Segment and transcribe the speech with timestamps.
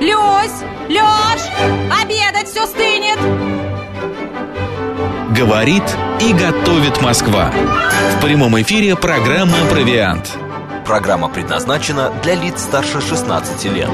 [0.00, 0.62] Люсь!
[0.88, 1.40] Лёш!
[2.00, 3.18] Обедать все стынет!
[5.36, 5.82] Говорит
[6.20, 7.50] и готовит Москва.
[8.16, 10.36] В прямом эфире программа «Провиант».
[10.86, 13.90] Программа предназначена для лиц старше 16 лет.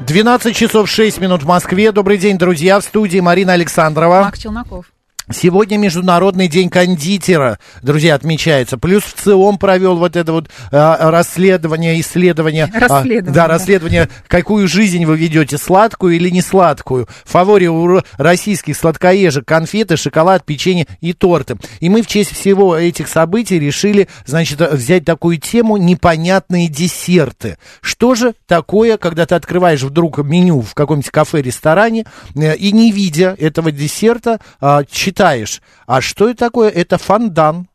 [0.00, 1.92] 12 часов 6 минут в Москве.
[1.92, 2.80] Добрый день, друзья.
[2.80, 4.22] В студии Марина Александрова.
[4.22, 4.86] Мак Челноков.
[5.30, 8.78] Сегодня Международный день кондитера, друзья, отмечается.
[8.78, 12.70] Плюс в ЦИОМ провел вот это вот а, расследование, исследование.
[12.72, 13.30] Расследование.
[13.30, 17.08] А, да, расследование, какую жизнь вы ведете, сладкую или не сладкую.
[17.24, 21.58] В фаворе у российских сладкоежек конфеты, шоколад, печенье и торты.
[21.80, 27.58] И мы в честь всего этих событий решили, значит, взять такую тему непонятные десерты.
[27.82, 33.36] Что же такое, когда ты открываешь вдруг меню в каком-нибудь кафе-ресторане э, и не видя
[33.38, 34.84] этого десерта, а,
[35.18, 36.70] читаешь, а что это такое?
[36.70, 37.66] Это фондан.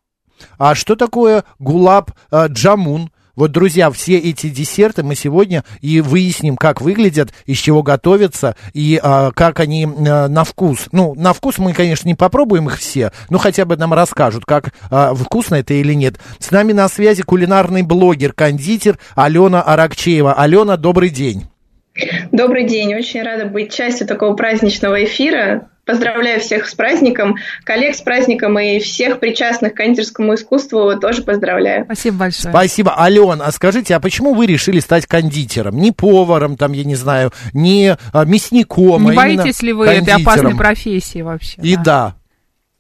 [0.58, 3.12] А что такое гулаб э, джамун?
[3.36, 8.98] Вот, друзья, все эти десерты мы сегодня и выясним, как выглядят, из чего готовятся и
[9.02, 10.88] а, как они а, на вкус.
[10.92, 14.74] Ну, на вкус мы, конечно, не попробуем их все, но хотя бы нам расскажут, как
[14.90, 16.20] а, вкусно это или нет.
[16.40, 20.34] С нами на связи кулинарный блогер, кондитер Алена Аракчеева.
[20.34, 21.48] Алена, добрый день.
[22.32, 25.70] Добрый день, очень рада быть частью такого праздничного эфира.
[25.86, 31.84] Поздравляю всех с праздником, коллег с праздником и всех причастных к кондитерскому искусству тоже поздравляю.
[31.86, 32.54] Спасибо большое.
[32.54, 33.00] Спасибо.
[33.00, 35.78] Ален, а скажите, а почему вы решили стать кондитером?
[35.78, 40.14] Не поваром, там, я не знаю, не а, мясником, Не а боитесь ли вы этой
[40.14, 40.58] опасной кондитером?
[40.58, 41.62] профессии вообще?
[41.62, 42.16] И да.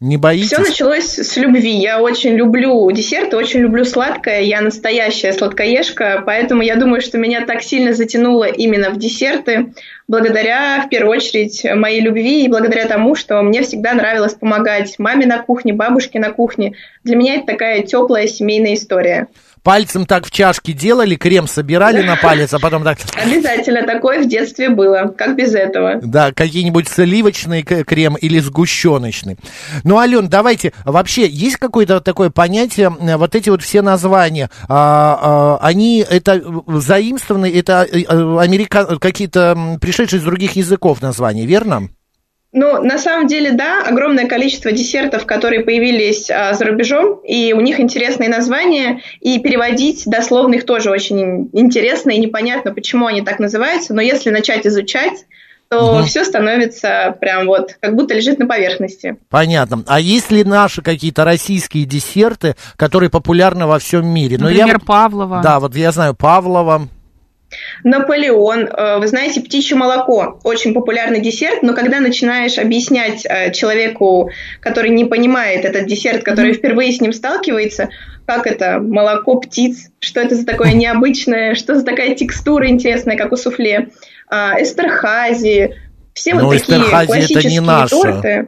[0.03, 0.51] Не боитесь?
[0.51, 1.77] Все началось с любви.
[1.77, 4.41] Я очень люблю десерты, очень люблю сладкое.
[4.41, 9.71] Я настоящая сладкоежка, поэтому я думаю, что меня так сильно затянуло именно в десерты,
[10.09, 15.25] благодаря, в первую очередь, моей любви и благодаря тому, что мне всегда нравилось помогать маме
[15.25, 16.73] на кухне, бабушке на кухне.
[17.05, 19.29] Для меня это такая теплая семейная история.
[19.63, 22.97] Пальцем так в чашке делали, крем собирали на палец, а потом так...
[23.15, 25.13] Обязательно такое в детстве было.
[25.17, 26.01] Как без этого?
[26.03, 29.37] Да, какие-нибудь сливочный к- крем или сгущеночный.
[29.85, 35.65] Ну, Ален, давайте, вообще, есть какое-то такое понятие, вот эти вот все названия, а, а,
[35.65, 38.97] они, это заимствованы, это э, э, америка...
[38.99, 41.87] какие-то пришедшие из других языков названия, верно?
[42.53, 47.61] Ну, на самом деле, да, огромное количество десертов, которые появились а, за рубежом, и у
[47.61, 53.21] них интересные названия, и переводить дословно их тоже очень ин- интересно и непонятно, почему они
[53.23, 55.25] так называются, но если начать изучать,
[55.69, 56.05] то Мгм.
[56.05, 59.17] все становится прям вот, как будто лежит на поверхности.
[59.29, 59.83] Понятно.
[59.87, 64.37] А есть ли наши какие-то российские десерты, которые популярны во всем мире?
[64.39, 64.85] Ну, Например, я...
[64.85, 65.41] Павлова.
[65.41, 66.87] Да, вот я знаю Павлова.
[67.83, 74.31] Наполеон, э, вы знаете, птичье молоко, очень популярный десерт, но когда начинаешь объяснять э, человеку,
[74.59, 77.89] который не понимает этот десерт, который впервые с ним сталкивается,
[78.25, 83.31] как это молоко птиц, что это за такое необычное, что за такая текстура интересная, как
[83.31, 83.89] у суфле,
[84.29, 85.75] а, эстерхази,
[86.13, 87.89] все Ну, вот такие это не классические наше.
[87.95, 88.47] торты.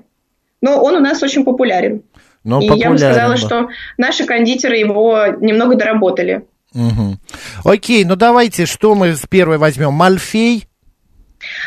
[0.61, 2.03] Но он у нас очень популярен.
[2.43, 6.45] Ну, И я бы сказала, популярен что наши кондитеры его немного доработали.
[6.75, 7.19] Мгм.
[7.63, 9.93] Окей, ну давайте, что мы с первой возьмем?
[9.93, 10.67] Мальфей?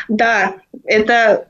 [0.07, 0.55] Да,
[0.85, 1.47] это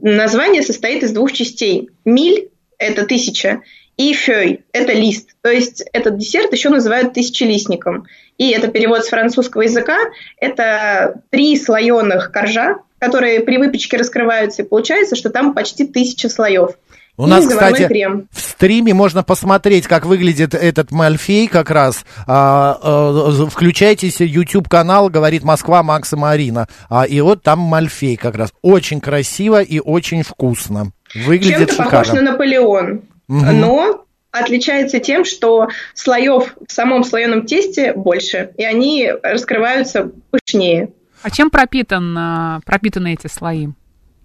[0.00, 1.90] название состоит из двух частей.
[2.04, 3.62] Миль– это тысяча,
[3.96, 5.30] и фёй– это лист.
[5.42, 8.06] То есть этот десерт еще называют тысячелистником.
[8.38, 9.98] И это перевод с французского языка.
[10.38, 16.70] Это три слоеных коржа, которые при выпечке раскрываются, и получается, что там почти тысяча слоев.
[17.16, 18.26] У И нас, кстати, крем.
[18.32, 22.04] в стриме можно посмотреть, как выглядит этот Мальфей как раз.
[22.26, 26.66] А, а, включайтесь, YouTube-канал «Говорит Москва» Макса Марина.
[26.90, 28.52] А, и вот там Мальфей как раз.
[28.62, 30.90] Очень красиво и очень вкусно.
[31.14, 32.22] Выглядит Чем-то похож шикарно.
[32.22, 33.60] на Наполеон, Мгм.
[33.60, 40.88] но отличается тем, что слоев в самом слоеном тесте больше, и они раскрываются пышнее.
[41.22, 43.68] А чем пропитан, а, пропитаны эти слои?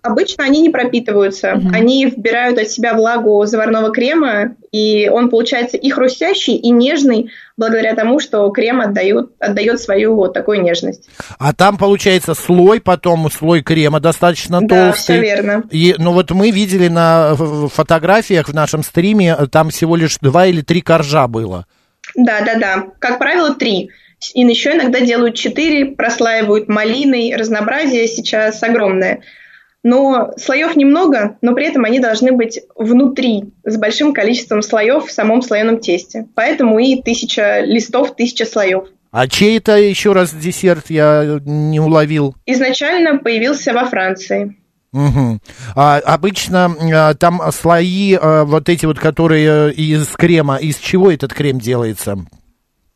[0.02, 1.74] Обычно они не пропитываются, Мгм.
[1.74, 7.96] они вбирают от себя влагу заварного крема, и он получается и хрустящий, и нежный, благодаря
[7.96, 11.10] тому, что крем отдает, отдает свою вот такую нежность.
[11.38, 15.02] А там получается слой, потом слой крема достаточно Да, толстый.
[15.14, 15.64] все верно.
[15.72, 20.46] И, ну вот мы видели на фотографиях в нашем стриме, э, там всего лишь два
[20.48, 21.66] или три коржа было.
[22.16, 22.84] Да, да, да.
[23.00, 23.90] Как правило, три.
[24.34, 27.36] И еще иногда делают четыре, прослаивают малиной.
[27.38, 29.22] Разнообразие сейчас огромное.
[29.84, 35.12] Но слоев немного, но при этом они должны быть внутри, с большим количеством слоев в
[35.12, 36.28] самом слоеном тесте.
[36.36, 38.90] Поэтому и тысяча листов, тысяча слоев.
[39.12, 42.36] А чей это еще раз десерт, я не уловил?
[42.46, 44.56] Изначально появился во Франции.
[44.92, 45.40] Мгм.
[45.76, 51.12] А, обычно а, там слои, а, вот эти вот, которые э, из крема, из чего
[51.12, 52.18] этот крем делается?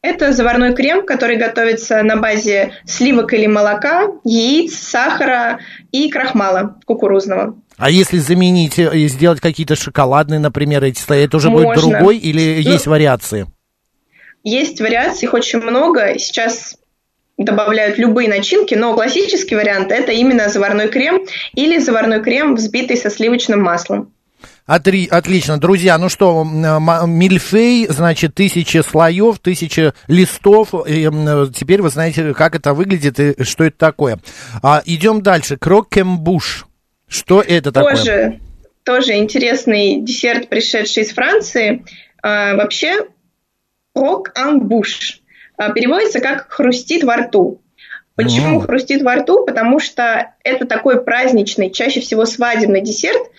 [0.03, 5.59] Это заварной крем, который готовится на базе сливок или молока, яиц, сахара
[5.93, 7.55] и крахмала кукурузного.
[7.77, 11.99] А если заменить и сделать какие-то шоколадные, например, эти слои, это уже будет Можно.
[11.99, 13.47] другой или Ну, есть вариации?
[14.43, 16.19] Есть вариаций, их очень много.
[16.19, 16.75] Сейчас
[17.37, 23.09] добавляют любые начинки, но классический вариант– это именно заварной крем или заварной крем, взбитый со
[23.09, 24.11] сливочным маслом.
[24.65, 31.81] Отри- отлично, друзья, ну что, м- мильфей, значит, тысяча слоев, тысяча листов, и, м, теперь
[31.81, 34.19] вы знаете, как это выглядит и что это такое.
[34.61, 36.65] А, идем дальше, крокембуш,
[37.09, 37.95] что это такое?
[37.95, 38.39] Тоже,
[38.85, 41.83] тоже интересный десерт, пришедший из Франции.
[42.21, 43.07] А, вообще,
[43.93, 44.31] рок
[44.61, 45.19] буш
[45.75, 47.59] переводится как «хрустит во рту».
[48.15, 48.67] Почему Мгм.
[48.67, 49.43] хрустит во рту?
[49.45, 53.29] Потому что это такой праздничный, чаще всего свадебный десерт, а,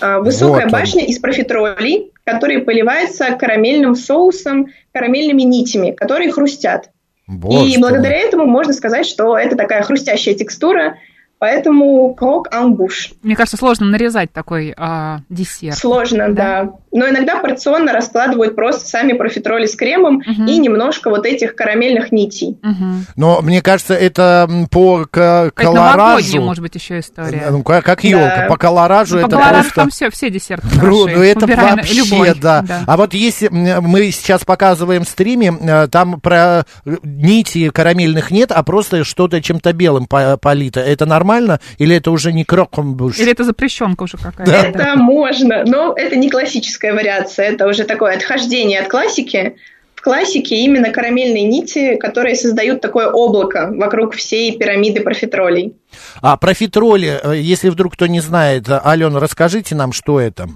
[0.00, 0.70] высокая Вот он.
[0.70, 6.90] башня из профитролей, которые поливаются карамельным соусом, карамельными нитями, которые хрустят.
[7.26, 10.98] Боже И благодаря этому можно сказать, что это такая хрустящая текстура,
[11.44, 13.10] поэтому крок буш.
[13.22, 15.76] Мне кажется, сложно нарезать такой а, десерт.
[15.76, 16.70] Сложно, да.
[16.90, 20.46] Но иногда порционно раскладывают просто сами профитроли с кремом Мгм.
[20.46, 22.56] и немножко вот этих карамельных нитей.
[22.62, 23.04] Мгм.
[23.16, 27.48] Но мне кажется, это по к- Это новогодняя, колоражу, может быть, еще история.
[27.50, 28.08] ну, как, как Да.
[28.08, 29.74] елка, по колоражу По это колоражу просто...
[29.74, 31.14] там все, все десерты хороши.
[31.16, 32.34] ну это Выбирай вообще, любой.
[32.40, 32.64] да.
[32.86, 38.50] А вот если мы сейчас показываем в стриме, э, там про э, нити карамельных нет,
[38.50, 40.80] а просто что-то чем-то белым по- полито.
[40.80, 41.33] Это нормально
[41.78, 43.18] или это уже не крокомбуш?
[43.18, 44.52] Или это запрещенка уже какая-то.
[44.52, 49.56] Это можно, но это не классическая вариация, это уже такое отхождение от классики.
[49.94, 55.74] В классике именно карамельные нити, которые создают такое облако вокруг всей пирамиды профитролей.
[56.20, 60.48] А профитроли, э, если вдруг кто не знает, э, Алена, расскажите нам, что это.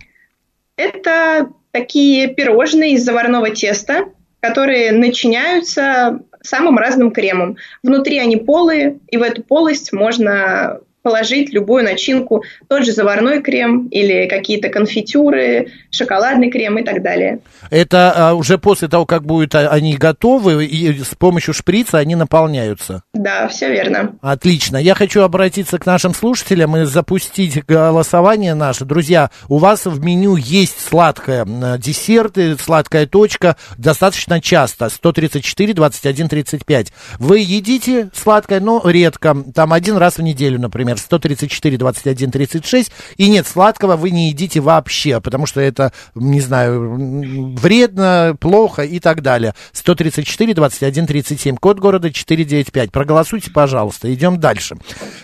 [0.77, 4.07] Это такие пирожные из заварного теста,
[4.41, 7.57] которые начиняются самым разным кремом.
[7.83, 13.87] Внутри они полые, и в эту полость можно положить любую начинку, тот же заварной крем
[13.87, 17.39] или какие-то конфитюры, шоколадный крем и так далее.
[17.71, 22.15] Это а, уже после того, как будут а, они готовы, и с помощью шприца они
[22.15, 23.05] наполняются.
[23.15, 24.17] Да, все верно.
[24.21, 24.77] Отлично.
[24.77, 28.85] Я хочу обратиться к нашим слушателям и запустить голосование наше.
[28.85, 31.47] Друзья, у вас в меню есть сладкое,
[31.79, 36.93] десерты, сладкая точка, достаточно часто, 134, 21, 35.
[37.19, 43.29] Вы едите сладкое, но редко, там один раз в неделю, например, 134, 21, 36, и
[43.29, 49.23] нет, сладкого вы не едите вообще, потому что это, не знаю, вредно, плохо и так
[49.23, 49.55] далее.
[49.73, 52.91] 134, 21, 37, код города 495.
[52.93, 54.13] Проголосуйте, пожалуйста.
[54.13, 54.77] Идем дальше.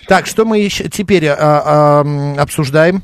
[0.08, 3.02] Так, что мы еще теперь а, а, обсуждаем?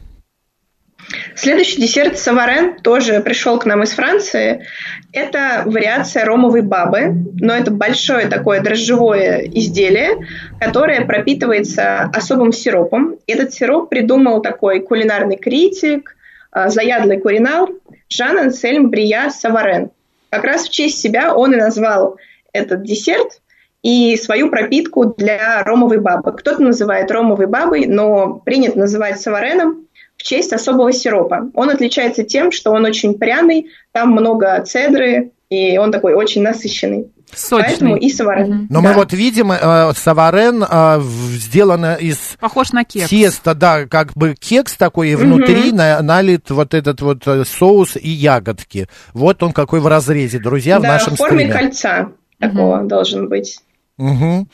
[1.34, 4.66] Следующий десерт саварен тоже пришел к нам из Франции.
[5.12, 10.26] Это вариация ромовой бабы, но это большое такое дрожжевое изделие,
[10.60, 13.16] которое пропитывается особым сиропом.
[13.26, 16.16] Этот сироп придумал такой кулинарный критик,
[16.52, 17.68] а, заядлый кулинар
[18.08, 19.90] Жан Ансельм Брия Саварен.
[20.30, 22.18] Как раз в честь себя он и назвал
[22.52, 23.40] этот десерт
[23.82, 26.32] и свою пропитку для ромовой бабы.
[26.32, 29.86] Кто-то называет ромовой бабой, но принято называть савареном
[30.20, 31.48] в честь особого сиропа.
[31.54, 37.06] Он отличается тем, что он очень пряный, там много цедры, и он такой очень насыщенный.
[37.50, 37.98] Поэтому Сочный.
[38.00, 38.66] и саварен.
[38.68, 38.88] Но Да.
[38.88, 43.08] мы вот видим, э, саварен э, в- сделано из Похож на кекс.
[43.08, 47.96] теста, да, как бы кекс такой, и внутри на- налит вот этот вот э, соус
[47.96, 48.88] и ягодки.
[49.14, 51.52] Вот он какой в разрезе, друзья, в да, нашем в форме стриме.
[51.54, 52.08] кольца
[52.38, 53.60] такого должен быть.
[53.96, 54.48] Мгм.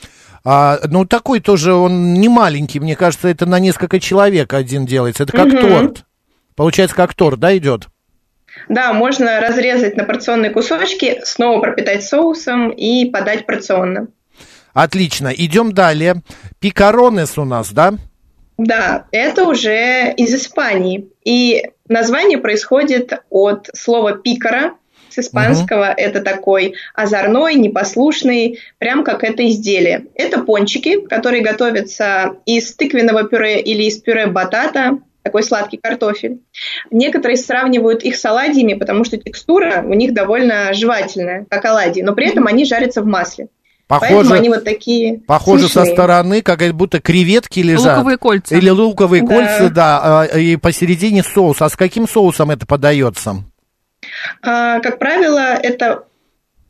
[0.49, 5.23] А, ну, такой тоже, он не маленький, мне кажется, это на несколько человек один делается.
[5.23, 5.59] Это как Мгм.
[5.59, 6.05] торт.
[6.55, 7.89] Получается, как торт, да, идет?
[8.69, 14.07] Да, можно разрезать на порционные кусочки, снова пропитать соусом и подать порционно.
[14.73, 15.33] Отлично.
[15.35, 16.21] Идем далее.
[16.61, 17.95] Пикаронес у нас, да?
[18.57, 21.09] Да, это уже из Испании.
[21.25, 24.75] И название происходит от слова пикара
[25.17, 25.91] с испанского.
[25.91, 30.05] Это такой озорной, непослушный, прям как это изделие.
[30.15, 36.39] Это пончики, которые готовятся из тыквенного пюре или из пюре батата, такой сладкий картофель.
[36.89, 42.13] Некоторые сравнивают их с оладьями, потому что текстура у них довольно жевательная, как оладьи, но
[42.13, 43.47] при этом они жарятся в масле.
[43.87, 47.97] Поэтому Похоже, они вот такие похоже со стороны, как будто креветки лежат.
[47.97, 48.55] Луковые кольца.
[48.55, 49.27] Или луковые Да.
[49.27, 51.61] кольца, да, а, и посередине соус.
[51.61, 53.43] А с каким соусом это подается?
[54.41, 56.05] А, Как правило, это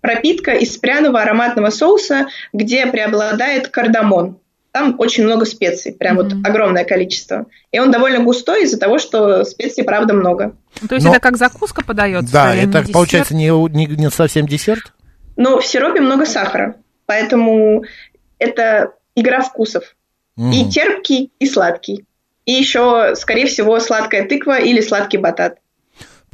[0.01, 4.39] пропитка из пряного ароматного соуса, где преобладает кардамон.
[4.72, 6.46] Там очень много специй, прям вот Мгм.
[6.46, 7.48] огромное количество.
[7.72, 10.55] И он довольно густой из-за того, что специй, правда, много.
[10.81, 12.31] Ну, То есть Но- это как закуска подается?
[12.31, 12.91] Да, не это десерт?
[12.93, 14.93] получается не, не- не совсем десерт.
[15.36, 17.84] но в сиропе много сахара, поэтому
[18.39, 19.96] это игра вкусов.
[20.36, 20.51] Мгм.
[20.51, 22.05] И терпкий, и сладкий.
[22.46, 25.57] И еще, скорее всего, сладкая тыква или сладкий батат.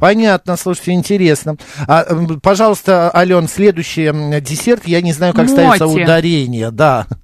[0.04, 1.56] Понятно, слушайте, интересно.
[1.88, 2.04] А,
[2.42, 6.02] пожалуйста, Ален, следующий десерт, я не знаю, как ставится Моти.
[6.02, 7.06] ударение, да.
[7.08, 7.16] Да,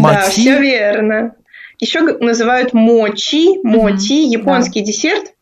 [0.00, 0.30] Моти?
[0.30, 1.34] все верно.
[1.80, 5.32] Еще называют мочи, моти, японский десерт.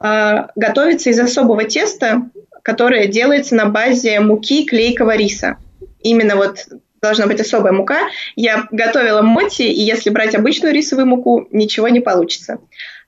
[0.00, 2.22] А, готовится из особого теста,
[2.62, 5.58] которое делается на базе муки клейкого риса.
[6.00, 6.68] Именно вот
[7.02, 7.98] должна быть особая мука.
[8.34, 12.60] Я готовила моти, и если брать обычную рисовую муку, ничего не получится.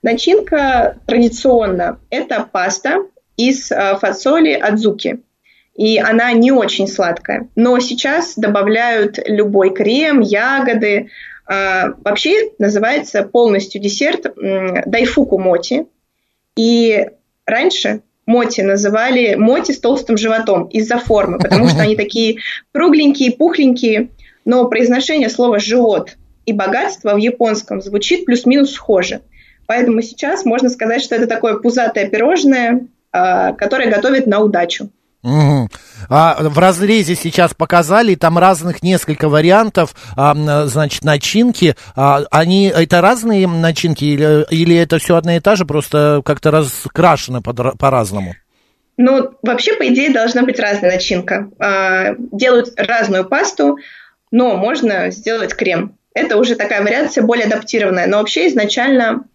[0.03, 2.99] Начинка традиционно– это паста
[3.39, 5.21] из а, фасоли адзуки.
[5.75, 7.47] И она не очень сладкая.
[7.55, 11.09] Но сейчас добавляют любой крем, ягоды.
[11.45, 14.27] А, вообще называется полностью десерт
[14.85, 15.87] дайфуку моти.
[16.57, 17.07] И
[17.45, 22.39] раньше моти называли моти с толстым животом из-за формы, потому что они такие
[22.73, 24.09] кругленькие, пухленькие.
[24.43, 29.21] Но произношение слова «живот» и «богатство» в японском звучит плюс-минус схоже.
[29.65, 34.89] Поэтому сейчас можно сказать, что это такое пузатое пирожное, а, которое готовят на удачу.
[35.21, 35.69] Мгм.
[36.09, 41.75] А в разрезе сейчас показали, там разных несколько вариантов, а, значит, начинки.
[41.95, 46.51] А, они, это разные начинки или, или это все одна и та же, просто как-то
[46.51, 48.35] раскрашено подра- по-разному?
[48.95, 51.49] Ну, вообще, по идее, должна быть разная начинка.
[51.59, 53.77] А, Делают разную пасту,
[54.31, 55.97] но можно сделать крем.
[56.13, 58.07] Это уже такая вариация более адаптированная.
[58.07, 59.25] Но вообще изначально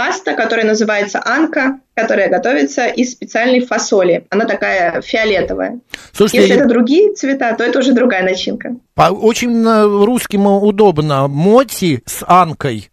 [0.00, 4.24] паста, которая называется анка, которая готовится из специальной фасоли.
[4.30, 5.80] Она такая фиолетовая.
[6.12, 8.76] Слушайте, Если это другие цвета, то это уже другая начинка.
[8.94, 11.28] по- очень э, русским удобно.
[11.28, 12.88] Моти с анкой.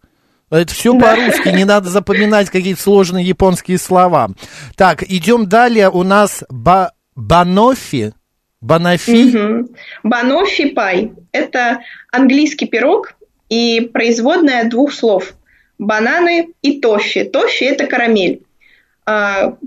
[0.50, 1.14] Это все Да.
[1.14, 4.28] по-русски, не надо запоминать какие-то сложные японские слова.
[4.76, 5.88] Так, идем далее.
[5.88, 8.12] У нас ба- банофи.
[8.60, 9.34] Банофи.
[9.34, 9.68] Мгм.
[10.02, 11.80] Банофи пай– это
[12.12, 13.14] английский пирог
[13.48, 15.32] и производная двух слов–
[15.78, 17.24] бананы и тоффи.
[17.24, 18.42] Тоффи– это карамель.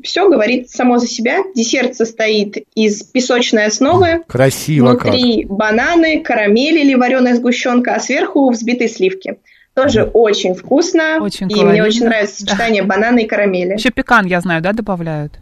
[0.03, 1.39] все говорит само за себя.
[1.55, 5.13] Десерт состоит из песочной основы, Красиво как.
[5.13, 9.37] внутри бананы, карамель или вареная сгущенка, а сверху взбитые сливки.
[9.73, 11.19] Тоже очень вкусно.
[11.21, 11.87] Очень и мне калорийно.
[11.87, 13.73] очень нравится сочетание банана и карамели.
[13.73, 15.39] Еще пекан, я знаю, да, добавляют?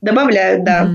[0.00, 0.90] Добавляют, да.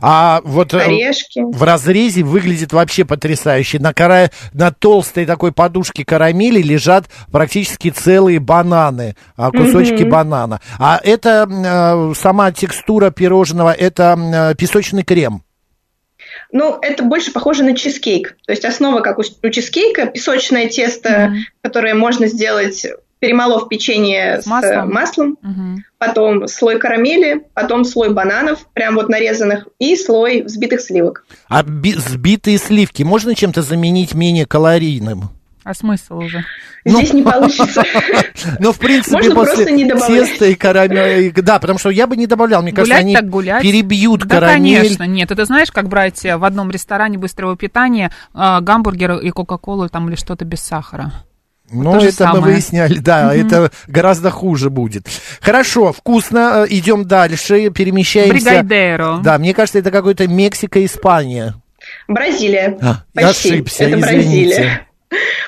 [0.00, 1.40] А вот э, Орешки.
[1.40, 3.78] в разрезе выглядит вообще потрясающе.
[3.78, 4.30] На, кора...
[4.52, 10.10] на толстой такой подушке карамели лежат практически целые бананы, а, кусочки Мгм.
[10.10, 10.60] банана.
[10.78, 14.18] А это э, сама текстура пирожного, это
[14.52, 15.42] э, песочный крем.
[16.52, 18.36] Ну, это больше похоже на чизкейк.
[18.46, 21.36] То есть основа, как у, у чизкейка, песочное тесто, Мгм.
[21.62, 22.86] которое можно сделать,
[23.24, 24.72] перемолов печенье С с, маслом?
[24.90, 25.84] э, маслом, Мгм.
[25.98, 31.24] потом слой карамели, потом слой бананов, прям вот нарезанных, и слой взбитых сливок.
[31.48, 35.30] А би- сбитые сливки можно чем-то заменить менее калорийным?
[35.64, 36.44] А смысл уже?
[36.84, 37.82] Ну, Здесь не получится.
[38.60, 40.28] Ну, в принципе, Можно после просто не добавлять.
[40.28, 41.30] теста и карамели...
[41.40, 42.60] Да, потому что я бы не добавлял.
[42.62, 43.62] Мне кажется, гулять они так гулять.
[43.62, 44.76] перебьют да, карамель.
[44.82, 45.30] конечно, нет.
[45.30, 50.08] Это знаешь, как брать э, в одном ресторане быстрого питания э, гамбургер и кока-колу там
[50.10, 51.12] или что-то без сахара.
[51.70, 52.54] Ну, то же это мы самое.
[52.54, 55.06] выясняли, да, это гораздо хуже будет.
[55.40, 58.32] Хорошо, вкусно, э, идем дальше, перемещаемся.
[58.34, 59.20] Бригайдеро.
[59.22, 61.54] Да, мне кажется, это какой-то Мексика, Испания.
[62.06, 62.78] Бразилия.
[62.80, 64.56] А, я ошибся, Это извините.
[64.56, 64.86] Бразилия.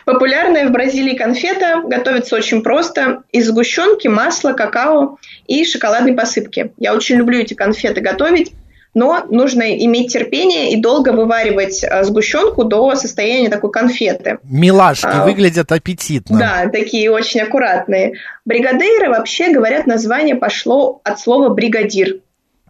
[0.04, 3.22] Популярная в Бразилии конфета готовится очень просто.
[3.32, 6.72] Из сгущенки, масла, какао и шоколадной посыпки.
[6.78, 8.52] Я очень люблю эти конфеты готовить,
[8.96, 14.38] но нужно иметь терпение и долго вываривать а, сгущенку до состояния такой конфеты.
[14.42, 16.38] Милашки А, выглядят аппетитно.
[16.38, 18.14] Да, такие очень аккуратные.
[18.46, 22.20] Бригадейры, вообще, говорят, название пошло от слова бригадир.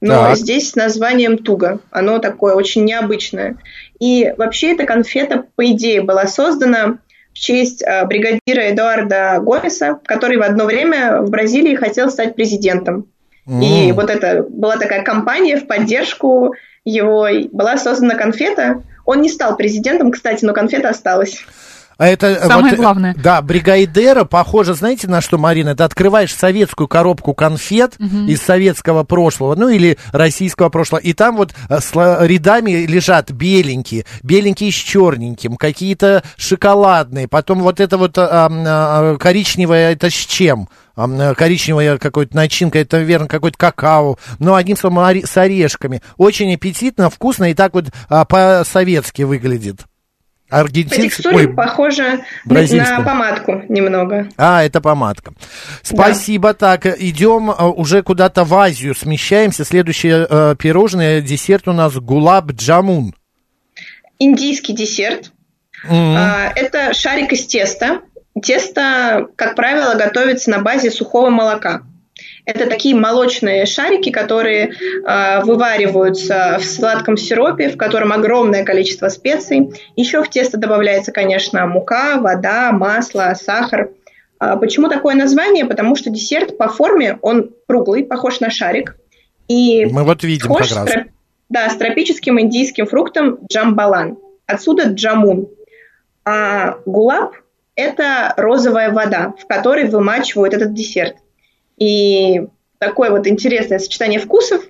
[0.00, 0.36] Но Так.
[0.36, 1.78] здесь с названием туго.
[1.92, 3.58] Оно такое очень необычное.
[4.00, 6.98] И вообще эта конфета, по идее, была создана
[7.32, 13.06] в честь а, бригадира Эдуарда Гомеса, который в одно время в Бразилии хотел стать президентом.
[13.48, 13.94] И М.
[13.96, 17.28] вот это была такая кампания в поддержку его.
[17.28, 18.82] И Была создана конфета.
[19.04, 21.44] Он не стал президентом, кстати, но конфета осталась.
[21.98, 23.14] А это э, Самое вот, э, главное.
[23.16, 25.74] Да, бригайдера, похоже, знаете, на что, Марина?
[25.74, 31.54] Ты открываешь советскую коробку конфет из советского прошлого, ну или российского прошлого, и там вот
[31.68, 38.48] э, с рядами лежат беленькие, беленькие с черненьким, какие-то шоколадные, потом вот это вот а,
[38.50, 40.68] а, коричневое, это с чем?
[40.96, 46.02] А, Коричневая какой-то начинка, это, верно, какой-то какао, ну, одним словом, с орешками.
[46.16, 49.86] Очень аппетитно, вкусно и так вот а, по-советски выглядит.
[50.48, 51.02] По Аргентинцы...
[51.02, 54.28] текстуре Ой, похоже на помадку немного.
[54.36, 55.32] а, это помадка.
[55.82, 56.54] Спасибо.
[56.54, 59.64] Так, идем э, уже куда-то в Азию, смещаемся.
[59.64, 63.14] Следующее э, пирожное, десерт у нас гулаб джамун.
[64.20, 65.32] индийский десерт.
[65.84, 66.16] Мгм.
[66.16, 68.02] А, Это шарик из теста.
[68.42, 71.82] Тесто, как правило, готовится на базе сухого молока.
[72.46, 74.72] Это такие молочные шарики, которые
[75.04, 79.72] а, вывариваются в сладком сиропе, в котором огромное количество специй.
[79.96, 83.90] Еще в тесто добавляется, конечно, мука, вода, масло, сахар.
[84.38, 85.64] А, Почему такое название?
[85.64, 88.96] Потому что десерт по форме, он круглый, похож на шарик.
[89.48, 90.70] И Мы вот видим как раз.
[90.70, 91.04] с тро-
[91.48, 94.18] да, с тропическим индийским фруктом джамбалан.
[94.46, 95.48] Отсюда джамун.
[96.24, 97.34] А гулаб–
[97.74, 101.16] это розовая вода, в которой вымачивают этот десерт.
[101.78, 102.46] И
[102.78, 104.62] такое вот интересное сочетание вкусов.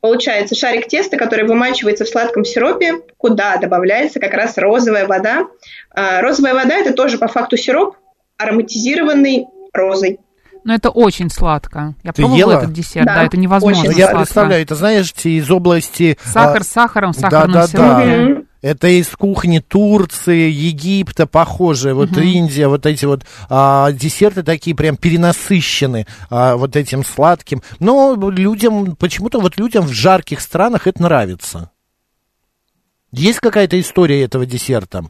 [0.00, 5.46] Получается шарик теста, который вымачивается в сладком сиропе, куда добавляется как раз розовая вода.
[5.90, 7.96] А, розовая вода– это тоже по факту сироп,
[8.36, 10.20] ароматизированный розой.
[10.64, 11.94] Но это очень сладко.
[12.02, 12.58] Я Ты пробовала ела?
[12.58, 14.18] этот десерт, да, Да, это невозможно очень Ну, Я сладко.
[14.18, 16.18] представляю, это знаешь, из области...
[16.22, 17.66] Сахар а, с сахаром, сахарном да, да.
[17.66, 18.16] сиропе.
[18.16, 18.47] Мгм.
[18.60, 24.96] Это из кухни Турции, Египта, похожие, вот Индия, вот эти вот а, десерты такие прям
[24.96, 27.62] перенасыщены а, вот этим сладким.
[27.78, 31.70] Но людям, почему-то вот людям в жарких странах это нравится.
[33.12, 35.04] Есть какая-то история этого десерта?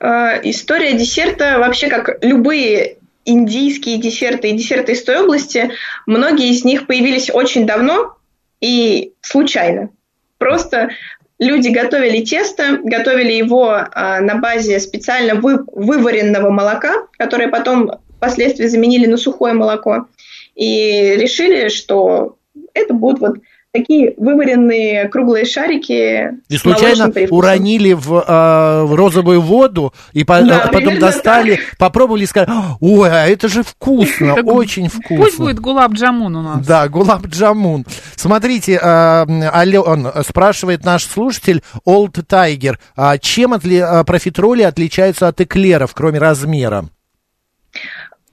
[0.00, 5.70] Э, История десерта вообще как любые индийские десерты и десерты из той области,
[6.06, 8.16] многие из них появились очень давно
[8.60, 9.90] и случайно.
[10.38, 10.90] Просто
[11.38, 18.66] люди готовили тесто, готовили его а, на базе специально вы- вываренного молока, которое потом впоследствии
[18.66, 20.06] заменили на сухое молоко,
[20.54, 22.36] и решили, что
[22.72, 23.36] это будут вот
[23.78, 30.62] такие вываренные круглые шарики И случайно уронили в, а, в розовую воду, и по- Да,
[30.64, 35.16] а потом достали, попробовали и сказали, ой, а это же вкусно, Так очень вкусно.
[35.24, 36.66] Пусть будет гулаб джамун у нас.
[36.66, 37.84] Да, Гулаб Джамун.
[38.14, 45.92] Смотрите, а, Ален спрашивает наш слушатель Олд Тайгер, а чем отли- профитроли отличаются от эклеров,
[45.94, 46.86] кроме размера?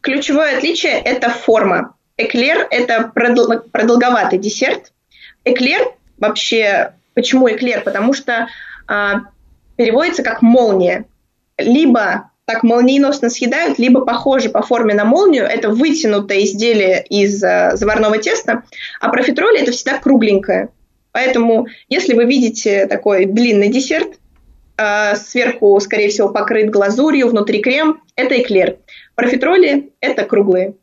[0.01, 1.95] Ключевое отличие– это форма.
[2.17, 4.91] Эклер– это продол- продолговатый десерт.
[5.45, 7.81] Эклер вообще, почему эклер?
[7.81, 8.47] Потому что
[8.87, 9.21] а,
[9.75, 11.05] переводится как молния.
[11.57, 15.45] Либо так молниеносно съедают, либо похоже по форме на молнию.
[15.45, 18.63] Это вытянутое изделие из а, заварного теста,
[18.99, 20.69] а профитроли– это всегда кругленькое.
[21.11, 24.19] Поэтому, если вы видите такой длинный десерт,
[24.77, 28.77] а, сверху, скорее всего, покрыт глазурью, внутри крем, это эклер.
[29.15, 30.73] Профитроли– это круглые.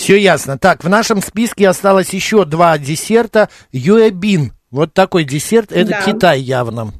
[0.00, 0.56] Все ясно.
[0.56, 3.50] Так, в нашем списке осталось еще два десерта.
[3.70, 4.52] Юэбин.
[4.70, 6.02] Вот такой десерт, это Да.
[6.06, 6.92] Китай явно.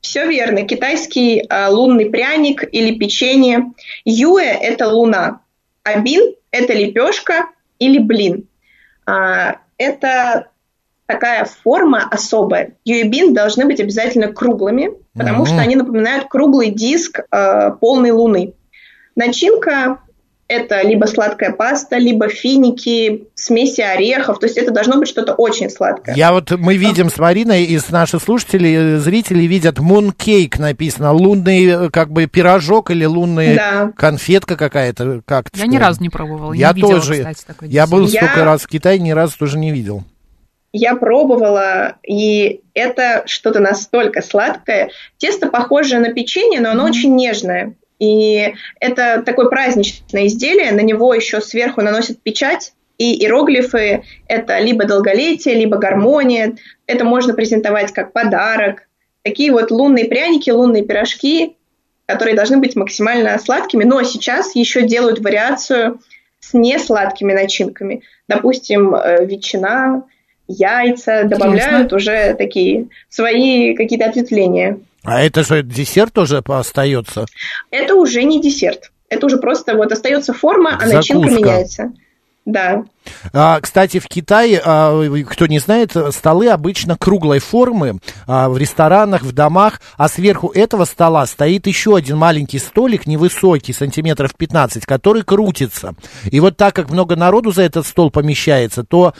[0.00, 0.62] Все верно.
[0.66, 3.66] Китайский а, лунный пряник или печенье.
[4.04, 5.42] Юэ– это луна,
[5.84, 7.46] а бин– это лепешка
[7.78, 8.48] или блин.
[9.06, 10.48] А, это
[11.06, 12.72] такая форма особая.
[12.84, 15.46] Юэбин должны быть обязательно круглыми, потому Мгм.
[15.46, 18.54] что они напоминают круглый диск а, полной луны.
[19.14, 20.00] Начинка
[20.50, 24.40] это либо сладкая паста, либо финики, смеси орехов.
[24.40, 26.16] То есть это должно быть что-то очень сладкое.
[26.16, 31.12] Я вот, мы видим с Мариной, и с наших слушателей, э, зрители видят мункейк написано.
[31.12, 33.92] Лунный, э, как бы, пирожок или лунная Да.
[33.96, 35.22] конфетка какая-то.
[35.24, 37.18] Как Я ни разу не пробовала, Я не видела, тоже.
[37.18, 38.06] кстати, такой Я был.
[38.08, 40.02] Я- столько раз в Китае, ни разу тоже не видел.
[40.72, 44.90] Я пробовала, и это что-то настолько сладкое.
[45.18, 47.74] Тесто похоже на печенье, но оно очень нежное.
[48.00, 54.84] И это такое праздничное изделие, на него еще сверху наносят печать, и иероглифы– это либо
[54.84, 56.56] долголетие, либо гармония.
[56.86, 58.88] Это можно презентовать как подарок.
[59.22, 61.56] Такие вот лунные пряники, лунные пирожки,
[62.06, 66.00] которые должны быть максимально сладкими, но сейчас еще делают вариацию
[66.40, 68.02] с несладкими начинками.
[68.28, 70.04] Допустим, э, ветчина,
[70.46, 74.78] яйца, добавляют уже такие свои какие-то ответвления.
[75.02, 77.26] А это что, десерт тоже остается?
[77.70, 78.90] Это уже не десерт.
[79.08, 80.96] Это уже просто вот остается форма, а Закуска.
[80.96, 81.92] начинка меняется.
[82.46, 82.84] Да.
[83.32, 89.22] А, кстати, в Китае, а, кто не знает, столы обычно круглой формы а, в ресторанах,
[89.22, 95.22] в домах, а сверху этого стола стоит еще один маленький столик, невысокий, сантиметров 15, который
[95.22, 95.94] крутится.
[96.24, 99.12] И вот так как много народу за этот стол помещается, то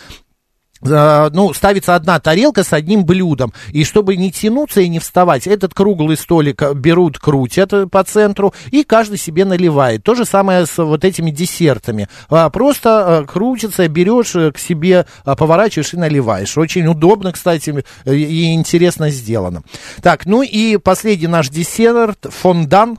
[0.82, 3.52] ну, ставится одна тарелка с одним блюдом.
[3.72, 8.02] И чтобы не тянуться и не вставать, этот круглый столик э, берут, крутят э, по
[8.04, 10.02] центру, и каждый себе наливает.
[10.04, 12.08] То же самое с вот этими десертами.
[12.52, 16.56] Просто э, крутится, берешь э, к себе, поворачиваешь и наливаешь.
[16.56, 19.62] Очень удобно, кстати, э, и интересно сделано.
[20.02, 22.98] Так, ну и последний наш десерт, фондан,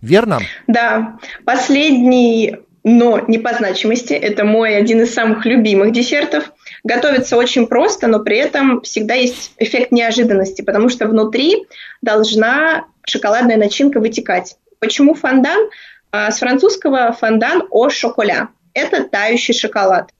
[0.00, 0.40] верно?
[0.66, 1.18] Да.
[1.44, 6.52] Последний, но не по значимости, это мой один из самых любимых десертов.
[6.84, 11.66] Готовится очень просто, но при этом всегда есть эффект неожиданности, потому что внутри
[12.00, 14.56] должна шоколадная начинка вытекать.
[14.80, 15.70] Почему фондан?
[16.10, 18.48] А, с французского фондан о шоколя.
[18.74, 20.10] Это тающий шоколад.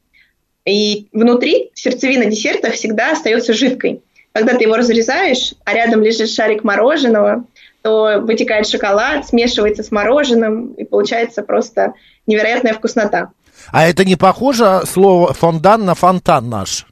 [0.64, 4.02] И внутри сердцевина десерта всегда остается жидкой.
[4.32, 7.44] Когда ты его разрезаешь, а рядом лежит шарик мороженого,
[7.82, 11.94] то вытекает шоколад, смешивается с мороженым, и получается просто
[12.26, 13.32] невероятная вкуснота.
[13.70, 16.86] А это не похоже слово фондан на фонтан наш?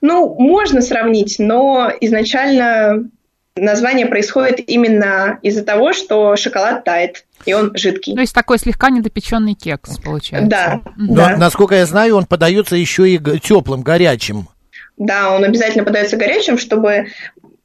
[0.00, 3.08] Ну, можно сравнить, но изначально
[3.56, 8.14] название происходит именно из-за того, что шоколад тает, и он жидкий.
[8.14, 10.48] То есть такой слегка недопеченный кекс, получается.
[10.48, 10.80] Да.
[10.96, 11.36] Но, да.
[11.36, 14.48] насколько я знаю, он подается еще и теплым, горячим.
[14.96, 17.08] Да, он обязательно подается горячим, чтобы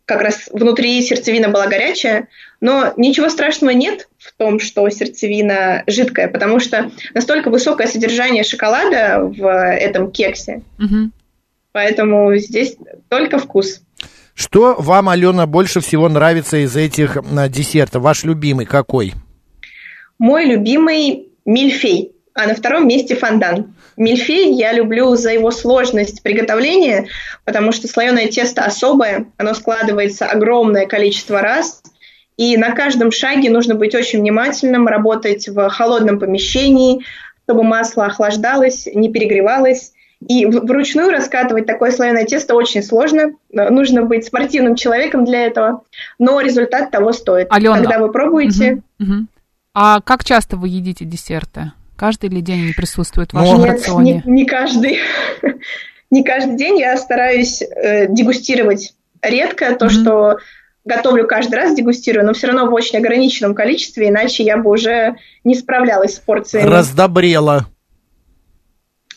[0.06, 2.28] как раз внутри сердцевина была горячая,
[2.60, 9.20] но ничего страшного нет в том, что сердцевина жидкая, потому что настолько высокое содержание шоколада
[9.22, 11.14] в этом кексе, Мгм.
[11.72, 12.76] поэтому здесь
[13.10, 13.82] только вкус.
[14.36, 18.02] Что вам, Алена, больше всего нравится из этих м, десертов?
[18.02, 19.14] Ваш любимый какой?
[20.18, 23.76] Мой любимый мильфей, а на втором месте фондан.
[23.96, 27.08] Мильфей я люблю за его сложность приготовления,
[27.46, 31.84] потому что слоеное тесто особое, оно складывается огромное количество раз,
[32.38, 37.06] и на каждом шаге нужно быть очень внимательным, работать в холодном помещении,
[37.46, 39.92] чтобы масло охлаждалось, не перегревалось.
[40.28, 43.34] И вручную раскатывать такое слоеное тесто очень сложно.
[43.52, 45.84] Э, Нужно быть спортивным человеком для этого,
[46.18, 47.48] но результат того стоит.
[47.50, 49.28] Алена, Когда вы пробуете, Мгм, мгм.
[49.74, 51.74] А как часто вы едите десерты?
[51.96, 54.24] Каждый ли день они присутствуют в Ну, вашем Нет, рационе?
[54.26, 55.00] не, не каждый.
[56.12, 59.94] не каждый день я стараюсь э, дегустировать редко то, Мгм.
[59.94, 60.38] что
[60.86, 65.16] готовлю каждый раз, дегустирую, но все равно в очень ограниченном количестве, иначе я бы уже
[65.44, 66.68] не справлялась с порциями.
[66.68, 67.68] Раздобрела.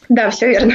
[0.08, 0.74] Да, все верно.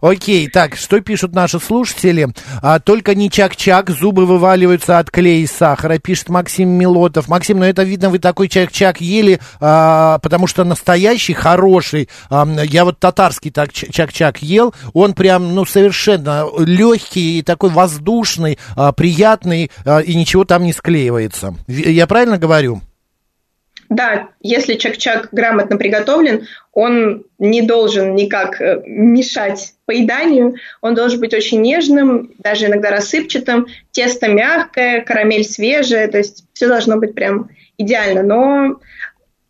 [0.00, 2.28] Окей, так, что пишут наши слушатели?
[2.62, 7.28] А, только не чак-чак, зубы вываливаются от клея и сахара, пишет Максим Милотов.
[7.28, 12.84] Максим, ну это видно, вы такой чак-чак ели, а, потому что настоящий, хороший, а, я
[12.84, 19.70] вот татарский так чак-чак ел, он прям, ну, совершенно легкий и такой воздушный, а, приятный,
[19.84, 21.54] а, и ничего там не склеивается.
[21.66, 22.82] Я правильно говорю?
[23.88, 31.32] Да, если чак-чак грамотно приготовлен, он не должен никак э, мешать поеданию, он должен быть
[31.32, 37.48] очень нежным, даже иногда рассыпчатым, тесто мягкое, карамель свежая, то есть все должно быть прям
[37.78, 38.80] идеально, но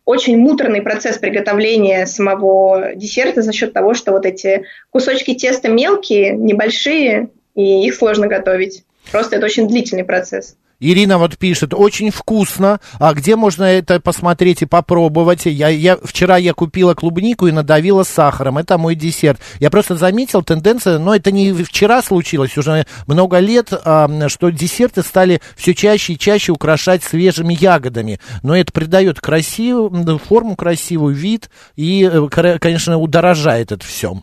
[0.05, 6.31] очень муторный процесс приготовления самого десерта за счет того, что вот эти кусочки теста мелкие,
[6.31, 8.85] небольшие, и их сложно готовить.
[9.11, 10.55] Просто это очень длительный процесс.
[10.79, 12.79] Ирина вот пишет, очень вкусно.
[12.99, 15.45] А где можно это посмотреть и попробовать?
[15.45, 18.57] Я, я, вчера я купила клубнику и надавила сахаром.
[18.57, 19.39] Это мой десерт.
[19.59, 25.03] Я просто заметил тенденцию, но это не вчера случилось, уже много лет, а, что десерты
[25.03, 28.19] стали все чаще и чаще украшать свежими ягодами.
[28.43, 34.21] Но это придает красивую, форму красивую, вид и, э, конечно, удорожает это все.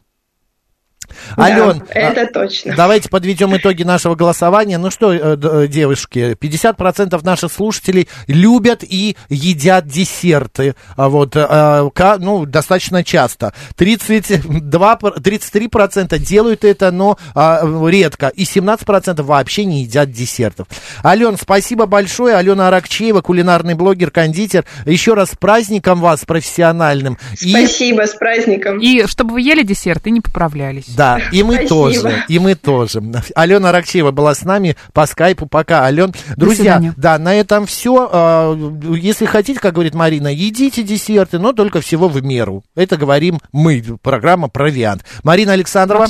[1.38, 2.74] Ален, да, это точно.
[2.76, 4.78] Давайте подведем итоги нашего голосования.
[4.78, 10.74] Ну что, э, э, девушки, 50% наших слушателей любят и едят десерты.
[10.96, 13.52] А Вот, э, ка- ну, достаточно часто.
[13.76, 18.28] 32, пр- 33% делают это, но а, редко.
[18.28, 20.66] И 17% вообще не едят десертов.
[21.04, 22.34] Ален, спасибо большое.
[22.36, 24.64] Алена Аракчеева, кулинарный блогер, кондитер.
[24.84, 27.18] Еще раз с праздником вас профессиональным.
[27.40, 28.78] И- Спасибо, с праздником.
[28.80, 30.86] И чтобы вы ели десерт и не поправлялись.
[30.96, 31.68] Да, и мы Спасибо.
[31.68, 33.02] тоже, и мы тоже.
[33.34, 35.46] Алена Ракчева была с нами по скайпу.
[35.46, 36.14] Пока, Ален.
[36.36, 38.56] Друзья, да, на этом все.
[38.82, 42.64] Если хотите, как говорит Марина, едите десерты, но только всего в меру.
[42.74, 45.04] Это говорим мы, программа «Провиант».
[45.22, 46.06] Марина Александрова,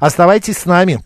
[0.00, 1.02] оставайтесь с нами.